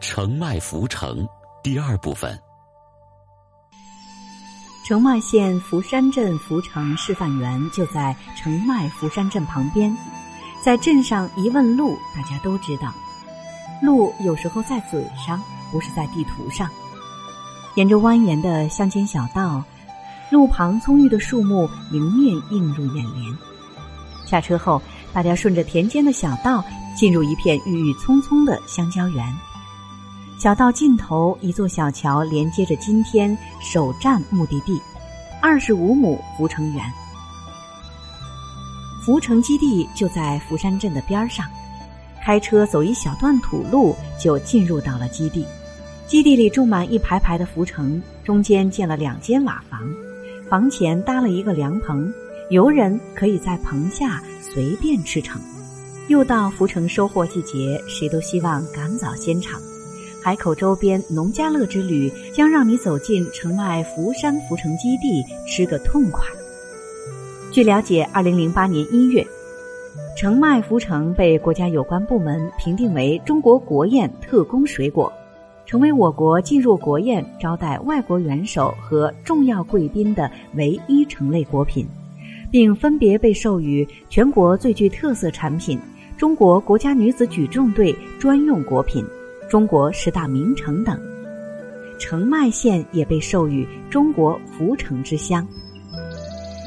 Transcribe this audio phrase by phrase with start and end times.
[0.00, 1.26] 澄迈福城
[1.62, 2.38] 第二部分。
[4.86, 9.94] 澄迈县福山镇福城示范园就在澄迈福山镇旁边，
[10.62, 12.92] 在镇上一问路，大家都知道，
[13.82, 15.40] 路有时候在嘴上，
[15.72, 16.68] 不是在地图上。
[17.74, 19.62] 沿着蜿蜒的乡间小道，
[20.30, 23.36] 路旁葱郁的树木迎面映入眼帘。
[24.26, 24.80] 下车后，
[25.12, 26.62] 大家顺着田间的小道
[26.94, 29.34] 进入一片郁郁葱葱的香蕉园。
[30.38, 34.78] 小道尽头，一座小桥连接着今天首站目的地——
[35.40, 36.84] 二十五亩福城园。
[39.02, 41.46] 福城基地就在福山镇的边上，
[42.22, 45.42] 开车走一小段土路就进入到了基地。
[46.06, 49.80] 基地里种满一排排的福城，中间建了两间瓦房，
[50.50, 52.12] 房前搭了一个凉棚，
[52.50, 54.22] 游人可以在棚下
[54.52, 55.40] 随便吃橙。
[56.08, 59.58] 又到福城收获季节，谁都希望赶早先尝。
[60.26, 66.20] 海口周边农家乐之旅将让你走进澄迈福山福城基地，吃个痛快。
[67.52, 69.24] 据了解，二零零八年一月，
[70.18, 75.12] 澄迈福城被国家有关部门评定为中国国宴特供水果，
[75.64, 81.86] 成为我国进入国宴招待外国元首和重要贵宾的唯一橙类果品，
[82.50, 85.78] 并分别被授予全国最具特色产品、
[86.18, 89.06] 中国国家女子举重队专用果品。
[89.48, 91.00] 中国十大名城等，
[91.98, 95.46] 澄迈县也被授予“中国福城之乡”。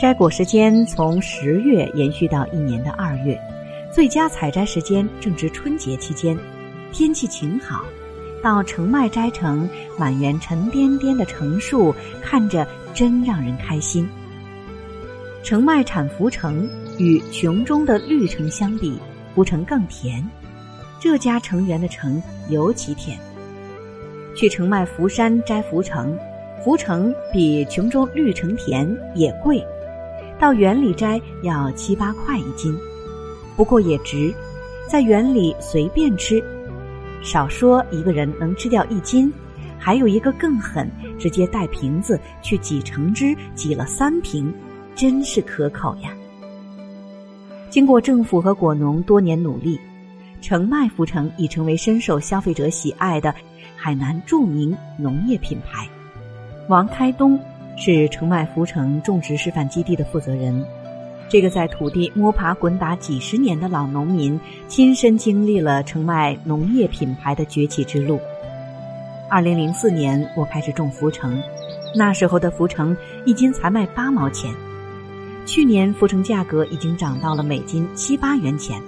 [0.00, 3.36] 摘果时间从十月延续到一年的二月，
[3.92, 6.38] 最佳采摘时间正值春节期间，
[6.92, 7.84] 天气晴好，
[8.40, 9.68] 到澄迈摘橙，
[9.98, 14.08] 满园沉甸甸的橙树，看着真让人开心。
[15.42, 16.68] 澄迈产福橙，
[16.98, 18.96] 与琼中的绿橙相比，
[19.34, 20.24] 福橙更甜。
[21.00, 23.18] 这家成员的橙尤其甜。
[24.36, 26.16] 去澄迈福山摘福橙，
[26.62, 29.64] 福橙比琼中绿橙甜，也贵，
[30.38, 32.76] 到园里摘要七八块一斤，
[33.56, 34.32] 不过也值，
[34.86, 36.42] 在园里随便吃，
[37.22, 39.32] 少说一个人能吃掉一斤，
[39.78, 40.88] 还有一个更狠，
[41.18, 44.52] 直接带瓶子去挤橙汁，挤了三瓶，
[44.94, 46.12] 真是可口呀！
[47.68, 49.80] 经过政府和果农多年努力。
[50.40, 53.34] 澄迈福城已成为深受消费者喜爱的
[53.76, 55.86] 海南著名农业品牌。
[56.68, 57.38] 王开东
[57.76, 60.64] 是澄迈福城种植示范基地的负责人。
[61.28, 68.18] 这个在土地摸爬滚打几十年的老农民，亲身经历了澄迈农业品牌的崛起之路。
[69.28, 71.40] 二零零四年，我开始种福城，
[71.94, 74.52] 那时候的福城一斤才卖八毛钱，
[75.46, 78.82] 去年福城价格已经涨到了每斤七八元钱。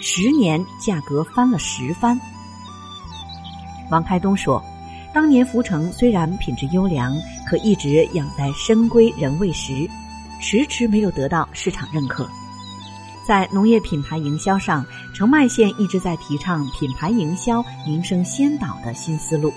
[0.00, 2.18] 十年价格翻了十番。
[3.90, 4.62] 王开东说
[5.12, 7.14] ：“当年福城虽然品质优良，
[7.46, 9.88] 可一直养在深闺人未识，
[10.40, 12.26] 迟迟没有得到市场认可。
[13.26, 14.84] 在农业品牌营销上，
[15.14, 19.52] 澄迈县一直在提倡品牌营销名声先导的新思路，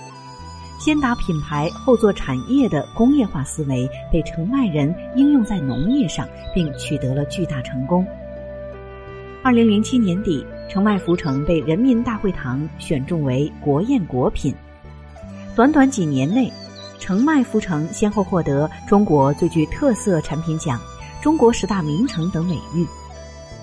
[0.78, 8.06] 先打品牌后做产业的工业化思维被澄迈人应用在农业上，并取得了巨大成功。”
[9.44, 14.56] 二零零七年底，澄迈福城被人民大会堂选中为国宴果品。
[15.54, 16.50] 短短几年内，
[16.98, 20.80] 澄迈福城先后获得中国最具特色产品奖、
[21.22, 22.88] 中国十大名城等美誉。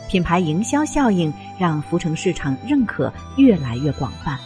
[0.06, 4.38] 品牌营销效应让福城市场认可越来越广泛，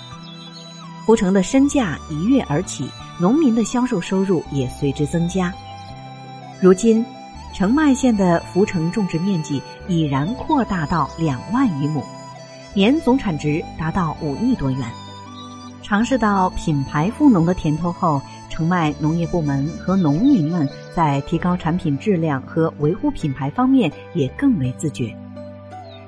[1.04, 5.52] 福城的身价一跃而起，农民的销售收入也随之增加。
[6.60, 7.04] 如今。
[7.54, 12.02] 澄迈县的福城种植面积已然扩大到两万余亩，
[12.74, 14.80] 年总产值达到五亿多元。
[15.80, 18.20] 尝试到品牌富农的甜头后，
[18.50, 25.16] 澄迈农业部门和农民们在提高产品质量和维护品牌方面也更为自觉。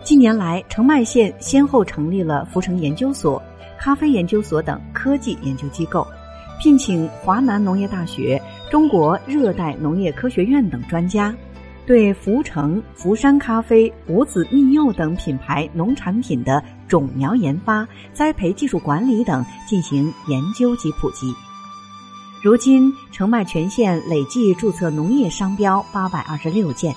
[0.02, 3.40] 近年来，澄迈县先后成立了福城研究所、
[3.78, 6.04] 咖啡研究所等科技研究机构。
[6.58, 8.40] 聘请华南农业大学、
[8.70, 11.32] 中国热带农业科学院等专家，
[11.86, 21.32] 对福城、福山咖啡、五子蜜柚等品牌农产品的种苗研发、栽培技术管理等进行研究及普及。
[22.42, 26.92] 如今，澄迈全县累计注册农业商标八百二十六件，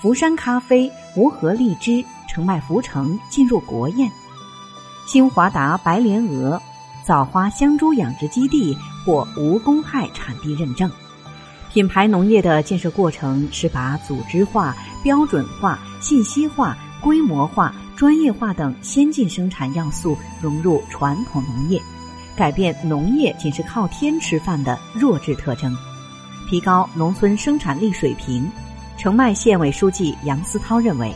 [0.00, 4.10] 福山咖啡、无核荔枝、澄迈福城进入国宴，
[5.06, 6.60] 新华达白莲鹅。
[7.06, 8.76] 枣花香猪养殖基地
[9.06, 10.90] 获无公害产地认证。
[11.72, 14.74] 品牌农业的建设过程是把组织化、
[15.04, 21.80] 标准化、信息化、规模化、专业化等先进生产要素融入传统农业，
[22.34, 25.76] 改变农业仅是靠天吃饭的弱智特征，
[26.50, 28.50] 提高农村生产力水平。
[28.98, 31.14] 澄迈县委书记杨思涛认为，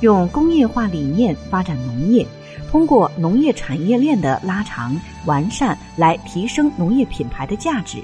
[0.00, 2.24] 用工业化理念发展农业，
[2.70, 4.94] 通过农业产业链的拉长
[5.24, 7.98] 完善来提升农业品牌的价值，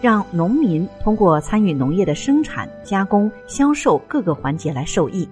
[0.00, 5.28] 让农民通过参与农业的生产、加工、销售各个环节来受益。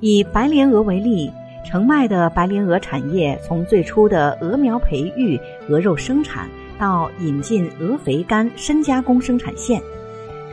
[0.00, 1.30] 以白莲鹅为例，
[1.66, 5.38] 澄迈的白莲鹅产业从最初的鹅苗培育、
[5.68, 9.80] 鹅肉生产，到引进鹅肥干深加工生产线。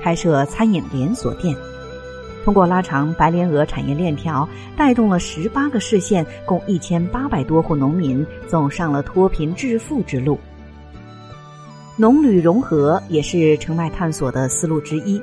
[0.04, 1.56] 开设餐饮连锁店，
[2.48, 4.48] 通过拉长白莲鹅产业链条，
[4.78, 10.40] 带动了十八个市县共一千八百多户农民走上了脱贫致富之路。
[11.98, 15.22] 农旅融合也是澄迈探索的思路之一。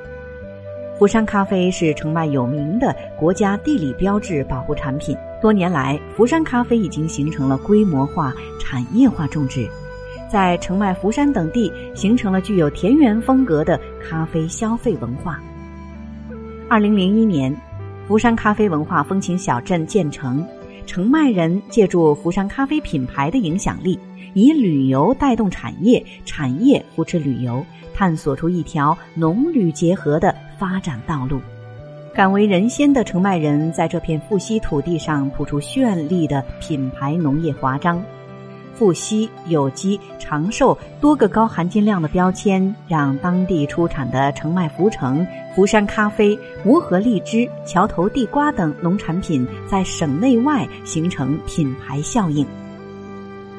[0.98, 9.66] 福山咖啡是澄迈有名的国家地理标志保护产品，多年来，福山咖啡已经形成了规模化、产业化种植。
[10.30, 15.40] 在澄迈、福山等地形成了具有田园风格的咖啡消费文化。
[16.66, 17.54] 二零零一年，
[18.08, 20.44] 福山咖啡文化风情小镇建成，
[20.86, 23.98] 澄迈人借助福山咖啡品牌的影响力，
[24.32, 31.38] 以旅游带动产业，产业扶持旅游，探索出一条农旅结合的发展道路。
[32.14, 38.02] 敢为人先的澄迈人在这片富硒土地上铺出绚丽的品牌农业华章。
[38.76, 52.46] 富硒、有机、长寿多个高含金量的标签，让当地出产的澄迈福城、福山咖啡、无核荔枝、桥头地瓜等农产品在省内外形成品牌效应。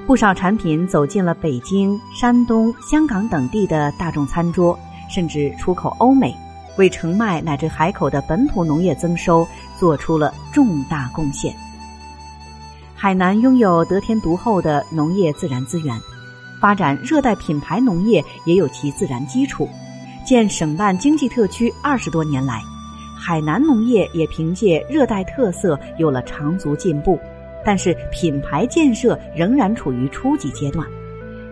[0.05, 4.77] 不少产品走进了北京、山东、香港等地的大众餐桌，
[5.09, 6.35] 甚至出口欧美，
[6.77, 9.47] 为澄迈乃至海口的本土农业增收
[9.79, 11.51] 做出了重大贡献。
[13.05, 15.95] 海南拥有得天独厚的农业自然资源，
[16.59, 19.69] 发展热带品牌农业也有其自然基础。
[20.25, 22.63] 建省办经济特区二十多年来，
[23.15, 27.19] 海南农业也凭借热带特色有了长足进步，
[27.63, 30.83] 但是品牌建设仍然处于初级阶段。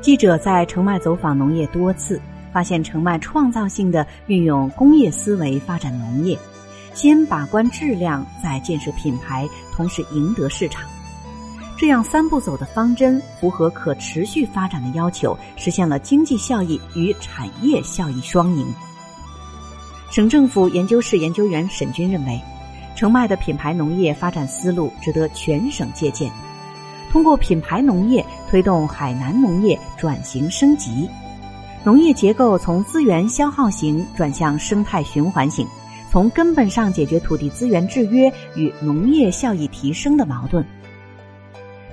[0.02, 2.20] 记者在澄迈走访农业多次，
[2.52, 6.36] 发现澄迈创造性的运用工业思维发展农业，
[6.96, 10.90] 先把关质量，再建设品牌，同时赢得市场。
[11.84, 18.66] 这样三步走的方针符合可持续发展的要求，实现了经济效益与产业效益双赢。
[20.10, 22.40] 省政府研究室研究员沈军认为，
[22.96, 26.32] 澄迈的品牌农业发展思路值得全省借鉴。
[27.12, 31.10] 通过品牌农业推动海南农业转型升级，
[31.84, 35.68] 农业结构从资源消耗型转向生态循环型，
[36.10, 40.66] 从根本上解决土地资源制约与农业效益提升的矛盾。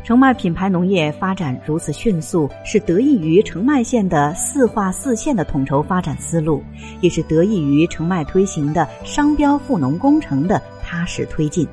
[0.03, 6.65] 澄迈品牌农业发展如此迅速，是得益于澄迈县的四化四县的统筹发展思路，
[7.01, 11.69] 也是得益于澄迈推行的商标富农工程的踏实推进。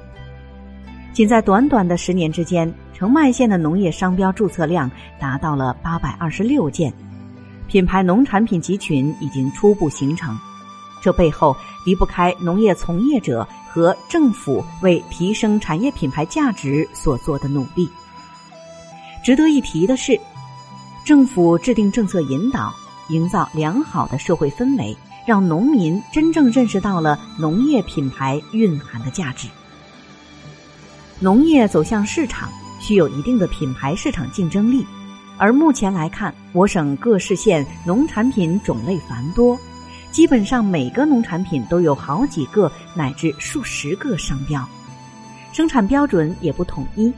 [1.13, 6.94] 仅在短短的十年之间，澄迈县的农业商标注册量达到了八百二十六件，
[7.68, 10.38] 品牌农产品集群已经初步形成。
[11.01, 17.89] 这背后离不开农业从业者和政府为提升产业品牌价值所做的努力。
[19.27, 20.18] 值得一提的是，
[21.04, 22.73] 政府制定政策引导，
[23.09, 29.49] 营造良好的社会氛围，让农民真正认识到了农业品牌蕴含的价值。
[31.19, 32.49] 农业走向市场
[32.80, 34.87] 需有一定的品牌市场竞争力，
[35.37, 39.59] 而目前来看，我省各市县农产品种类繁多，
[40.09, 44.66] 基本上每个农产品都有好几个乃至数十个商标，
[45.51, 47.11] 生产标准也不统一。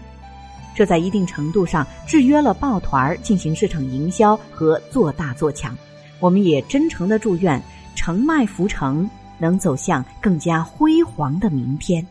[0.79, 5.77] 这在一定程度上制约了抱团进行市场营销和做大做强。
[6.21, 7.61] 我们也真诚的祝愿
[7.95, 12.07] 澄迈福城能走向更加辉煌的明天。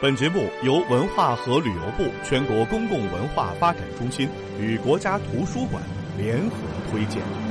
[0.00, 4.28] 本节目由文化和旅游部全国公共文化发展中心
[4.60, 5.82] 与国家图书馆
[6.16, 6.58] 联合
[6.92, 7.49] 推荐。